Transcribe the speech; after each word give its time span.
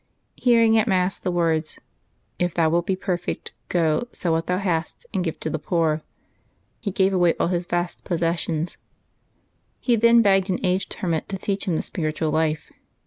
Hearing 0.35 0.79
at 0.79 0.87
Mass 0.87 1.19
the 1.19 1.29
words," 1.29 1.77
If 2.39 2.55
thou 2.55 2.71
wilt 2.71 2.87
be 2.87 2.95
perfect, 2.95 3.53
go, 3.69 4.07
sell 4.13 4.31
what 4.31 4.47
thou 4.47 4.57
hast, 4.57 5.05
and 5.13 5.23
give 5.23 5.39
to 5.41 5.49
the 5.51 5.59
poor,^' 5.59 6.01
he 6.79 6.89
gave 6.89 7.13
away 7.13 7.35
all 7.39 7.49
his 7.49 7.67
vast 7.67 8.03
possessions. 8.03 8.77
He 9.79 9.95
then 9.95 10.23
begged 10.23 10.49
an 10.49 10.57
aged 10.65 10.91
hermit 10.95 11.29
to 11.29 11.37
teach 11.37 11.65
him 11.65 11.75
the 11.75 11.83
spiritual 11.83 12.31
life. 12.31 12.71